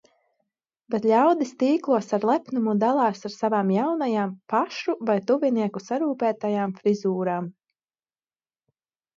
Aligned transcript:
Bet 0.93 1.03
ļaudis 1.09 1.51
tīklos 1.63 2.07
ar 2.17 2.25
lepnumu 2.29 2.73
dalās 2.85 3.21
ar 3.29 3.33
savām 3.35 3.69
jaunajām, 3.75 4.33
pašu 4.55 4.97
vai 5.11 5.19
tuvinieku 5.33 5.85
sarūpētajām 5.91 6.75
frizūrām. 6.81 7.53